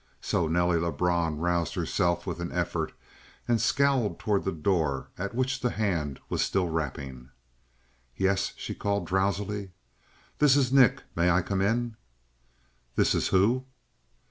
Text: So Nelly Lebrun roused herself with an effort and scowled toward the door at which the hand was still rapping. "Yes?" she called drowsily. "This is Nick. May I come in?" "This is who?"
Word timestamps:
So 0.19 0.47
Nelly 0.47 0.79
Lebrun 0.79 1.37
roused 1.37 1.75
herself 1.75 2.25
with 2.25 2.39
an 2.39 2.51
effort 2.51 2.93
and 3.47 3.61
scowled 3.61 4.17
toward 4.17 4.45
the 4.45 4.51
door 4.51 5.09
at 5.15 5.35
which 5.35 5.59
the 5.59 5.69
hand 5.69 6.19
was 6.27 6.41
still 6.41 6.67
rapping. 6.69 7.29
"Yes?" 8.17 8.53
she 8.57 8.73
called 8.73 9.05
drowsily. 9.05 9.73
"This 10.39 10.55
is 10.55 10.73
Nick. 10.73 11.03
May 11.15 11.29
I 11.29 11.43
come 11.43 11.61
in?" 11.61 11.97
"This 12.95 13.13
is 13.13 13.27
who?" 13.27 13.65